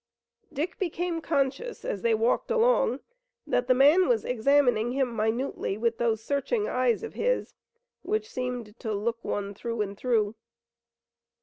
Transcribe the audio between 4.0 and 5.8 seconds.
was examining him minutely